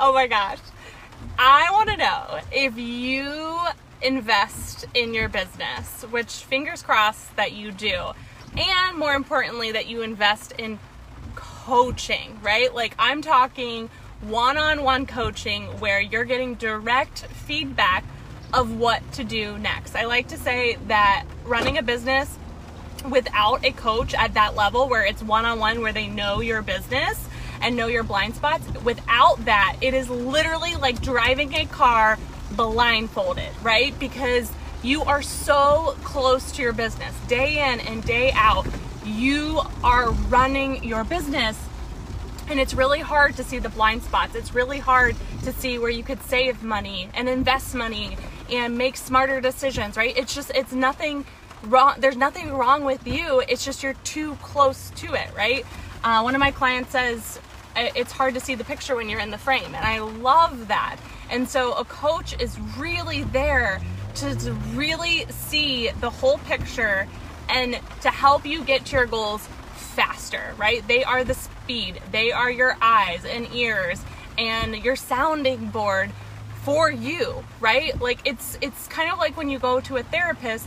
[0.02, 0.58] oh my gosh.
[1.38, 3.58] I want to know if you
[4.00, 8.12] invest in your business, which fingers crossed that you do,
[8.56, 10.78] and more importantly, that you invest in
[11.34, 12.74] coaching, right?
[12.74, 13.90] Like I'm talking
[14.22, 18.04] one on one coaching where you're getting direct feedback
[18.54, 19.94] of what to do next.
[19.94, 22.38] I like to say that running a business
[23.08, 26.62] without a coach at that level where it's one on one, where they know your
[26.62, 27.28] business
[27.60, 32.18] and know your blind spots, without that, it is literally like driving a car
[32.52, 33.98] blindfolded, right?
[33.98, 34.50] Because
[34.82, 38.66] you are so close to your business day in and day out.
[39.04, 41.58] You are running your business
[42.48, 44.34] and it's really hard to see the blind spots.
[44.34, 48.16] It's really hard to see where you could save money and invest money
[48.50, 50.16] and make smarter decisions, right?
[50.16, 51.24] It's just, it's nothing
[51.62, 51.94] wrong.
[51.98, 53.40] There's nothing wrong with you.
[53.48, 55.64] It's just you're too close to it, right?
[56.02, 57.38] Uh, one of my clients says
[57.76, 60.96] it's hard to see the picture when you're in the frame, and I love that.
[61.30, 63.80] And so a coach is really there
[64.16, 67.06] to, really see the whole picture
[67.48, 70.86] and to help you get to your goals faster, right?
[70.86, 74.02] They are the speed, they are your eyes and ears
[74.38, 76.10] and your sounding board
[76.62, 77.98] for you, right?
[78.00, 80.66] Like it's it's kind of like when you go to a therapist,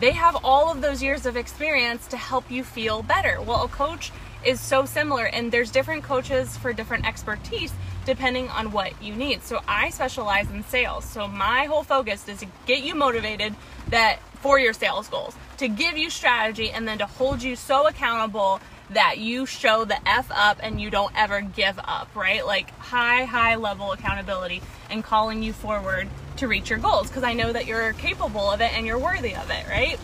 [0.00, 3.40] they have all of those years of experience to help you feel better.
[3.40, 4.12] Well, a coach
[4.44, 7.72] is so similar and there's different coaches for different expertise
[8.04, 9.42] depending on what you need.
[9.42, 11.04] So I specialize in sales.
[11.04, 13.56] So my whole focus is to get you motivated
[13.88, 17.88] that for your sales goals, to give you strategy and then to hold you so
[17.88, 18.60] accountable
[18.90, 22.46] that you show the F up and you don't ever give up, right?
[22.46, 27.32] Like high, high level accountability and calling you forward to reach your goals because I
[27.32, 29.98] know that you're capable of it and you're worthy of it, right?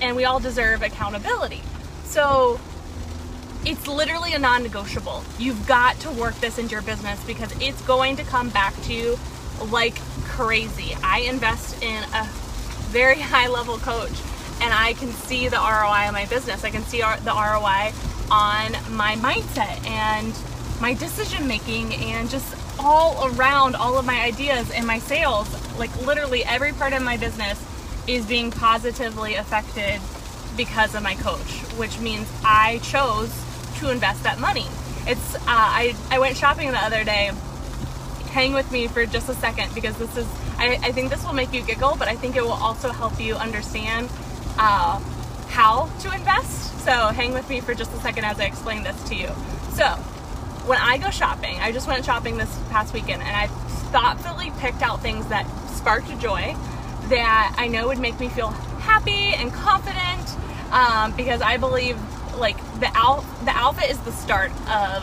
[0.00, 1.62] And we all deserve accountability.
[2.04, 2.60] So
[3.64, 5.22] it's literally a non negotiable.
[5.38, 8.94] You've got to work this into your business because it's going to come back to
[8.94, 9.18] you
[9.70, 10.96] like crazy.
[11.02, 12.24] I invest in a
[12.90, 14.12] very high level coach
[14.60, 16.64] and I can see the ROI on my business.
[16.64, 17.92] I can see the ROI
[18.30, 20.34] on my mindset and
[20.80, 25.48] my decision making and just all around all of my ideas and my sales.
[25.78, 27.62] Like literally every part of my business
[28.06, 30.00] is being positively affected
[30.56, 33.32] because of my coach, which means I chose
[33.78, 34.66] to invest that money.
[35.06, 37.30] It's uh, I I went shopping the other day.
[38.30, 40.26] Hang with me for just a second because this is
[40.58, 43.20] I, I think this will make you giggle, but I think it will also help
[43.20, 44.10] you understand
[44.58, 45.00] uh,
[45.48, 46.84] how to invest.
[46.84, 49.28] So hang with me for just a second as I explain this to you.
[49.74, 49.86] So
[50.66, 53.46] when I go shopping, I just went shopping this past weekend and I
[53.90, 56.54] thoughtfully picked out things that sparked joy
[57.08, 60.36] that I know would make me feel happy and confident
[60.72, 61.98] um, because I believe
[62.36, 65.02] like the out the outfit is the start of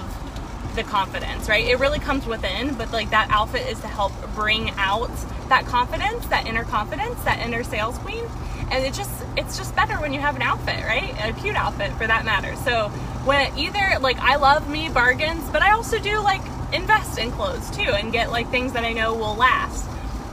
[0.75, 1.66] the confidence, right?
[1.66, 5.11] It really comes within, but like that outfit is to help bring out
[5.49, 8.25] that confidence, that inner confidence, that inner sales queen.
[8.71, 11.13] And it just it's just better when you have an outfit, right?
[11.23, 12.55] A cute outfit for that matter.
[12.57, 12.89] So
[13.25, 16.41] when either like I love me bargains, but I also do like
[16.73, 19.85] invest in clothes too and get like things that I know will last.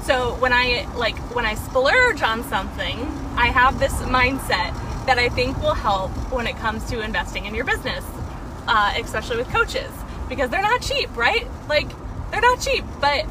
[0.04, 2.98] So when I like when I splurge on something,
[3.36, 4.74] I have this mindset
[5.06, 8.04] that I think will help when it comes to investing in your business,
[8.66, 9.90] uh, especially with coaches,
[10.28, 11.46] because they're not cheap, right?
[11.68, 11.88] Like,
[12.30, 13.26] they're not cheap, but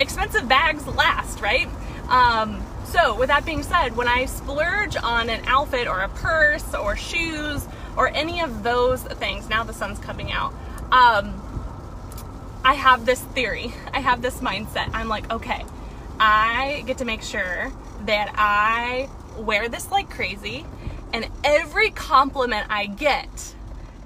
[0.00, 1.68] expensive bags last, right?
[2.08, 6.74] Um, so, with that being said, when I splurge on an outfit or a purse
[6.74, 7.66] or shoes
[7.96, 10.54] or any of those things, now the sun's coming out,
[10.90, 11.34] um,
[12.64, 14.90] I have this theory, I have this mindset.
[14.94, 15.64] I'm like, okay,
[16.18, 17.70] I get to make sure
[18.06, 20.64] that I wear this like crazy
[21.12, 23.54] and every compliment I get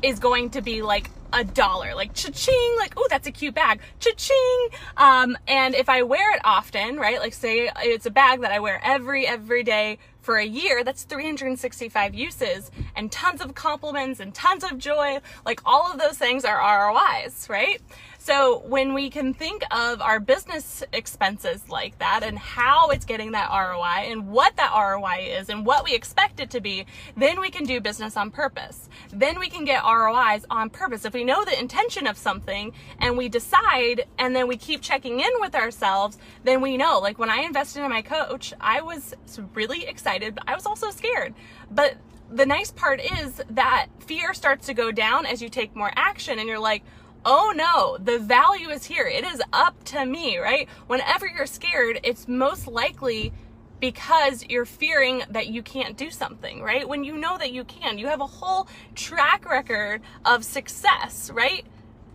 [0.03, 3.81] is going to be like a dollar, like cha-ching, like, oh, that's a cute bag,
[4.01, 4.69] cha-ching.
[4.97, 8.61] Um, and if I wear it often, right, like say it's a bag that I
[8.61, 14.33] wear every, every day for a year, that's 365 uses and tons of compliments and
[14.35, 15.19] tons of joy.
[15.45, 17.81] Like all of those things are ROIs, right?
[18.25, 23.33] So when we can think of our business expenses like that and how it's getting
[23.33, 26.87] that ROI and what that ROI is and what we expect it to be,
[27.17, 28.89] then we can do business on purpose.
[29.13, 31.05] Then we can get ROIs on purpose.
[31.05, 35.19] If we know the intention of something and we decide and then we keep checking
[35.19, 37.01] in with ourselves, then we know.
[37.01, 39.17] Like when I invested in my coach, I was
[39.55, 41.35] really excited, but I was also scared.
[41.73, 41.97] But
[42.31, 46.39] the nice part is that fear starts to go down as you take more action
[46.39, 46.85] and you're like,
[47.25, 49.07] oh no, the value is here.
[49.07, 50.69] It is up to me, right?
[50.87, 53.33] Whenever you're scared, it's most likely
[53.81, 56.89] because you're fearing that you can't do something, right?
[56.89, 61.65] When you know that you can, you have a whole track record of success, right?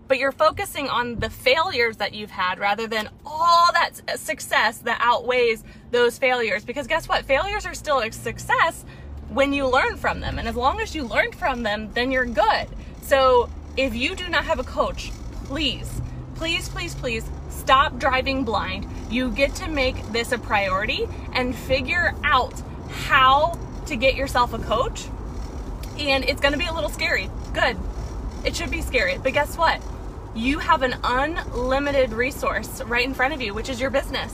[0.07, 4.79] but you're focusing on the failures that you've had rather than all that uh, success
[4.79, 6.63] that outweighs those failures.
[6.63, 7.25] Because guess what?
[7.25, 8.85] Failures are still a success
[9.29, 10.39] when you learn from them.
[10.39, 12.67] And as long as you learn from them, then you're good.
[13.01, 15.11] So if you do not have a coach,
[15.45, 16.01] please,
[16.35, 18.87] please, please, please stop driving blind.
[19.09, 24.59] You get to make this a priority and figure out how to get yourself a
[24.59, 25.05] coach.
[25.99, 27.29] And it's going to be a little scary.
[27.53, 27.77] Good.
[28.43, 29.19] It should be scary.
[29.19, 29.81] But guess what?
[30.35, 34.33] You have an unlimited resource right in front of you, which is your business.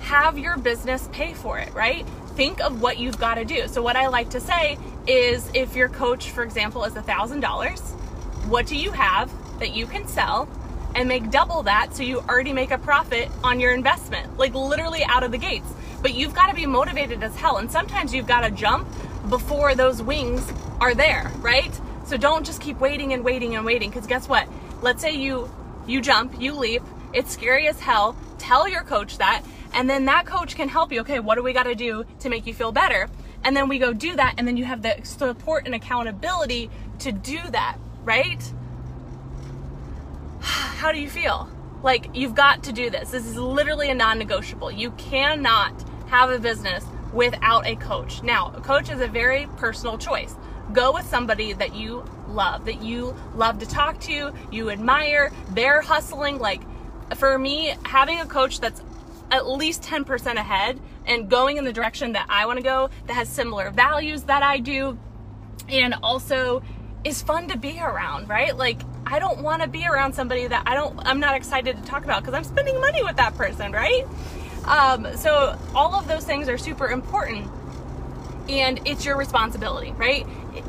[0.00, 2.06] Have your business pay for it, right?
[2.34, 3.68] Think of what you've got to do.
[3.68, 8.01] So, what I like to say is if your coach, for example, is a $1,000,
[8.48, 10.48] what do you have that you can sell
[10.94, 15.04] and make double that so you already make a profit on your investment, like literally
[15.04, 15.68] out of the gates?
[16.02, 17.58] But you've got to be motivated as hell.
[17.58, 18.88] And sometimes you've got to jump
[19.28, 21.72] before those wings are there, right?
[22.06, 24.48] So don't just keep waiting and waiting and waiting because guess what?
[24.82, 25.50] Let's say you
[25.86, 28.16] you jump, you leap, it's scary as hell.
[28.38, 29.44] Tell your coach that
[29.74, 31.00] and then that coach can help you.
[31.00, 33.08] Okay, what do we got to do to make you feel better?
[33.44, 37.12] And then we go do that and then you have the support and accountability to
[37.12, 38.52] do that, right?
[40.40, 41.48] How do you feel?
[41.82, 43.10] Like you've got to do this.
[43.10, 44.70] This is literally a non-negotiable.
[44.70, 45.72] You cannot
[46.08, 48.22] have a business without a coach.
[48.22, 50.34] Now, a coach is a very personal choice.
[50.72, 55.82] Go with somebody that you love, that you love to talk to, you admire, they're
[55.82, 56.38] hustling.
[56.38, 56.62] Like,
[57.16, 58.82] for me, having a coach that's
[59.30, 63.14] at least 10% ahead and going in the direction that I want to go, that
[63.14, 64.98] has similar values that I do,
[65.68, 66.62] and also
[67.04, 68.56] is fun to be around, right?
[68.56, 71.82] Like, I don't want to be around somebody that I don't, I'm not excited to
[71.82, 74.06] talk about because I'm spending money with that person, right?
[74.64, 77.50] Um, so all of those things are super important
[78.48, 80.26] and it's your responsibility, right?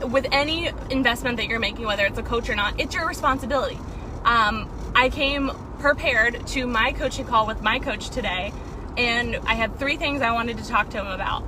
[0.07, 3.77] With any investment that you're making, whether it's a coach or not, it's your responsibility.
[4.24, 8.53] Um, I came prepared to my coaching call with my coach today,
[8.97, 11.44] and I had three things I wanted to talk to him about.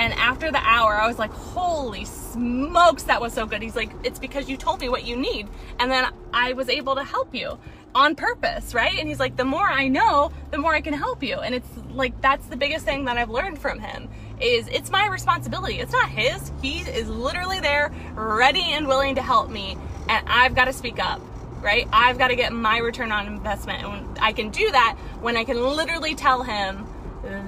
[0.00, 3.60] And after the hour, I was like, holy smokes, that was so good.
[3.60, 5.46] He's like, it's because you told me what you need.
[5.78, 7.58] And then I was able to help you
[7.94, 8.98] on purpose, right?
[8.98, 11.36] And he's like, the more I know, the more I can help you.
[11.36, 14.08] And it's like, that's the biggest thing that I've learned from him
[14.40, 15.80] is it's my responsibility.
[15.80, 16.50] It's not his.
[16.62, 19.76] He is literally there, ready and willing to help me.
[20.08, 21.20] And I've got to speak up,
[21.60, 21.86] right?
[21.92, 23.84] I've got to get my return on investment.
[23.84, 26.86] And I can do that when I can literally tell him,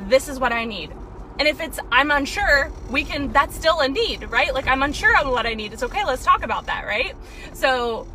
[0.08, 0.92] this is what I need.
[1.38, 4.52] And if it's I'm unsure, we can that's still a need, right?
[4.52, 5.72] Like I'm unsure on what I need.
[5.72, 7.14] It's okay, let's talk about that, right?
[7.52, 8.06] So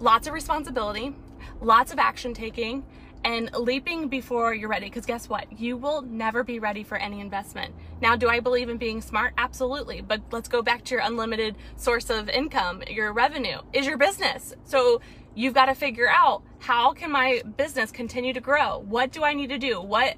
[0.00, 1.14] lots of responsibility,
[1.60, 2.84] lots of action taking,
[3.24, 4.86] and leaping before you're ready.
[4.86, 5.58] Because guess what?
[5.58, 7.74] You will never be ready for any investment.
[8.00, 9.32] Now, do I believe in being smart?
[9.38, 10.02] Absolutely.
[10.02, 14.54] But let's go back to your unlimited source of income, your revenue is your business.
[14.64, 15.00] So
[15.34, 18.78] you've got to figure out how can my business continue to grow?
[18.78, 19.80] What do I need to do?
[19.80, 20.16] What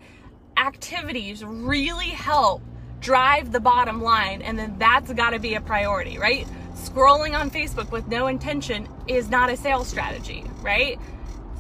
[0.57, 2.63] activities really help
[3.01, 4.43] drive the bottom line?
[4.43, 6.47] And then that's got to be a priority, right?
[6.75, 10.99] Scrolling on Facebook with no intention is not a sales strategy, right?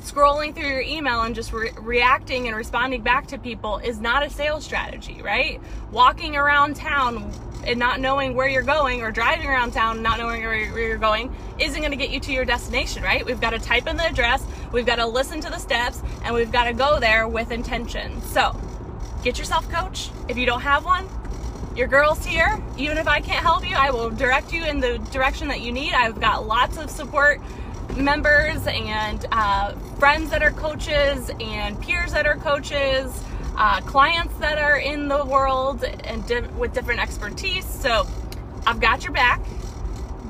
[0.01, 4.23] Scrolling through your email and just re- reacting and responding back to people is not
[4.23, 5.61] a sales strategy, right?
[5.91, 7.33] Walking around town
[7.67, 10.97] and not knowing where you're going or driving around town and not knowing where you're
[10.97, 13.27] going isn't going to get you to your destination, right?
[13.27, 16.35] We've got to type in the address, we've got to listen to the steps, and
[16.35, 18.21] we've got to go there with intention.
[18.23, 18.59] So,
[19.27, 20.11] get yourself coach.
[20.29, 21.09] If you don't have one,
[21.75, 22.63] your girl's here.
[22.79, 25.73] Even if I can't help you, I will direct you in the direction that you
[25.73, 25.95] need.
[25.95, 27.41] I've got lots of support
[27.97, 33.21] members and uh, friends that are coaches and peers that are coaches,
[33.57, 37.67] uh, clients that are in the world and di- with different expertise.
[37.67, 38.07] So
[38.65, 39.45] I've got your back,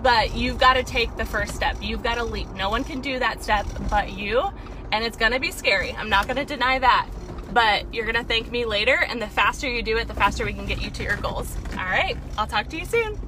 [0.02, 1.76] but you've got to take the first step.
[1.82, 2.48] You've got to leap.
[2.54, 4.42] No one can do that step but you,
[4.90, 5.92] and it's going to be scary.
[5.92, 7.10] I'm not going to deny that
[7.52, 8.96] but you're gonna thank me later.
[9.08, 11.56] And the faster you do it, the faster we can get you to your goals.
[11.72, 13.18] All right, I'll talk to you soon.